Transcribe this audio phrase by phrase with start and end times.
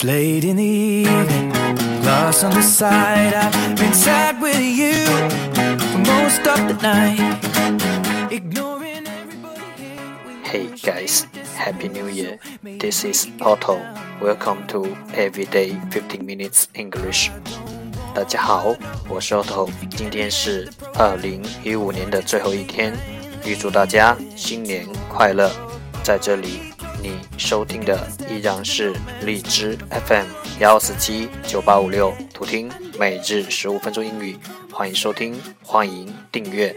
[0.00, 1.50] It's late in the evening,
[2.00, 3.34] glass on the side.
[3.34, 5.04] I've been sad with you
[5.92, 7.20] for most of the night.
[8.32, 10.42] Ignoring everybody here.
[10.42, 12.38] Hey guys, Happy New Year.
[12.62, 13.78] This is Otto.
[14.22, 17.28] Welcome to Everyday 15 Minutes English.
[18.14, 18.74] 大家好，
[19.06, 19.68] 我是 Otto。
[19.90, 22.94] 今天是二零一五年的最后一天，
[23.44, 25.50] 预祝大家新年快乐！
[26.02, 30.26] 在这里，你收听的依然是荔枝 FM
[30.58, 34.36] 幺四七九八五六，图听每日十五分钟英语，
[34.70, 36.76] 欢迎收听，欢迎订阅。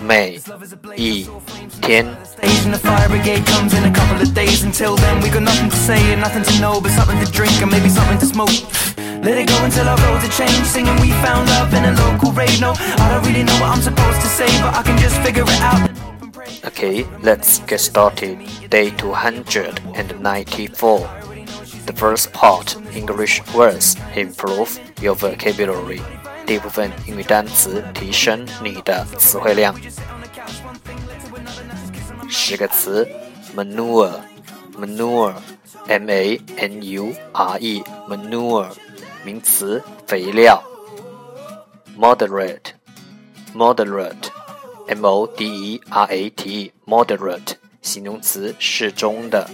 [0.00, 0.40] 每
[0.96, 1.28] 一
[1.80, 2.06] 天。
[2.24, 4.62] Stage and the fire brigade comes in a couple of days.
[4.62, 7.60] Until then, we got nothing to say and nothing to know, but something to drink
[7.60, 8.50] and maybe something to smoke.
[9.22, 10.66] Let it go until our roads are changed.
[10.66, 12.60] Singing, we found love in a local rave.
[12.60, 15.42] No, I don't really know what I'm supposed to say, but I can just figure
[15.42, 15.88] it out.
[15.88, 16.48] and hope and pray.
[16.64, 18.38] Okay, let's get started.
[18.70, 21.08] Day 294.
[21.86, 26.00] The first part, English words, improve your vocabulary.
[26.45, 29.73] 第一部分英语单词，提升你的词汇量。
[32.29, 33.07] 十个词
[33.55, 38.67] ，manure，manure，m a n u r e，manure，
[39.23, 40.61] 名词，肥料。
[41.97, 44.27] moderate，moderate。
[44.85, 49.49] M O D E R A T E，moderate，形容词，适中的。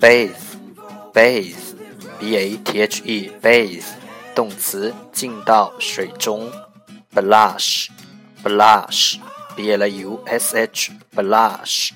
[0.00, 3.84] bathe，bathe，B A T H E，bathe，
[4.34, 6.50] 动词，浸到水中。
[7.14, 11.90] blush，blush，B L U S H，blush，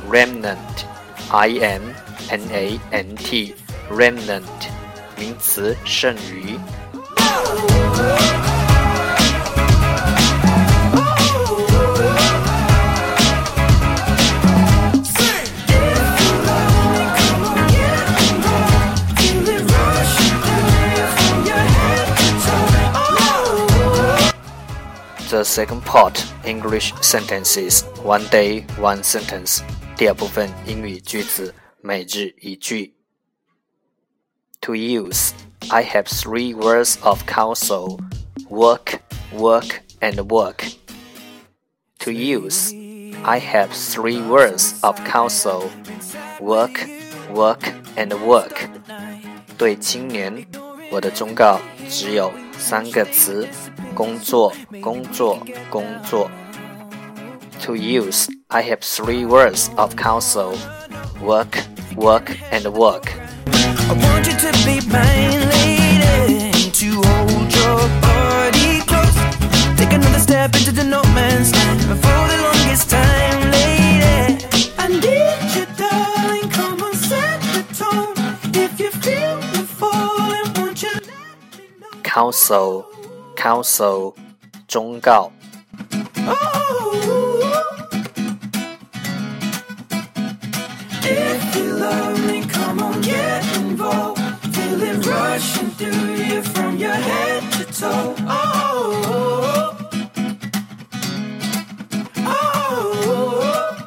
[0.10, 0.86] remnant,
[1.30, 1.82] i m
[2.30, 3.54] n a n t,
[3.90, 4.44] remnant,
[5.18, 6.58] 名词，剩余。
[19.18, 22.28] Feel it rushing through you from your head to
[25.28, 25.30] toe.
[25.30, 29.62] The second part, English sentences, one day, one sentence.
[29.96, 31.54] 第二部分英语句子，
[31.86, 32.94] 每日一句。
[34.62, 35.32] To use,
[35.70, 38.00] I have three words of counsel:
[38.50, 39.00] work,
[39.34, 40.74] work, and work.
[42.00, 42.72] To use,
[43.24, 45.70] I have three words of counsel:
[46.40, 46.88] work,
[47.34, 47.62] work,
[47.96, 48.70] and work.
[49.58, 50.46] 对青年，
[50.92, 53.48] 我的忠告只有三个词：
[53.96, 55.40] 工作，工作，
[55.70, 56.30] 工作。
[57.64, 60.56] To use, I have three words of counsel:
[61.22, 61.64] work,
[61.97, 63.13] work, and work.
[63.47, 66.71] I want you to be mine, lady.
[66.71, 69.17] To hold your body close.
[69.79, 71.81] Take another step into the no man's land.
[71.89, 74.73] But the longest time, lady.
[74.79, 76.51] I need you, darling.
[76.51, 78.15] Come on, set the tone.
[78.55, 82.03] If you feel the falling, won't you let me know?
[82.03, 82.87] Counsel,
[83.37, 84.15] counsel,
[84.69, 85.31] 忠告。
[86.27, 86.66] Oh.
[91.06, 94.20] If you love me, come on, get involved.
[94.56, 98.16] Feel it rushing through you from your head to toe.
[98.28, 99.78] Oh.
[102.18, 103.78] Oh.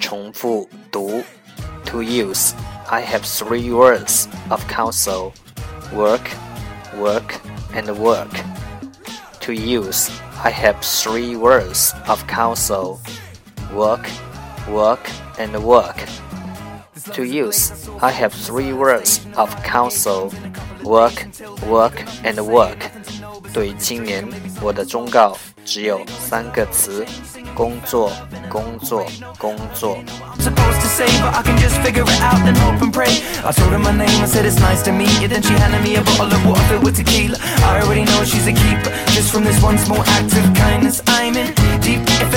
[0.00, 1.22] 重复读
[2.06, 2.54] use,
[2.90, 5.34] I have three words of counsel
[5.92, 6.30] work,
[6.96, 7.40] work,
[7.74, 8.30] and work.
[9.40, 10.10] To use,
[10.42, 13.00] I have three words of counsel
[13.72, 14.08] work,
[14.68, 15.10] work,
[15.40, 16.04] and work.
[17.12, 17.72] To use,
[18.02, 20.32] I have three words of counsel
[20.82, 21.26] work,
[21.66, 22.90] work, and work.
[23.52, 24.26] 对青年，
[24.60, 27.06] 我的忠告只有三个词：
[27.54, 28.10] 工作，
[28.50, 29.06] 工作，
[29.38, 29.98] 工作。
[30.38, 33.22] supposed to say, but I can just figure it out and hope and pray.
[33.42, 35.28] I told her my name, I said it's nice to meet you.
[35.28, 37.38] Then she handed me a bottle of water filled with tequila.
[37.64, 38.92] I already know she's a keeper.
[39.10, 42.02] Just from this one small act of kindness, I'm in deep.
[42.22, 42.29] If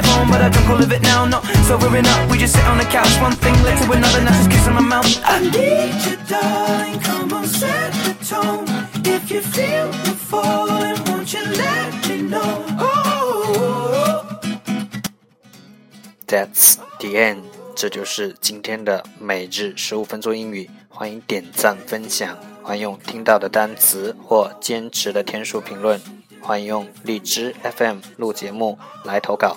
[0.00, 1.24] drive home, but I drunk all of it now.
[1.24, 3.20] No, sobering up, we just sit on the couch.
[3.20, 5.06] One thing led to another, now just kissing my mouth.
[5.24, 7.00] I need you, darling.
[7.00, 8.66] Come on, set the tone.
[9.04, 12.64] If you feel the falling, won't you let me know?
[12.78, 14.24] Oh.
[16.26, 17.42] That's the end。
[17.74, 20.68] 这就是今天的每日十五分钟英语。
[20.88, 26.00] 欢迎点赞分享，欢迎用听到的单词或坚持的天数评论，
[26.40, 29.56] 欢迎用荔枝 FM 录节目来投稿，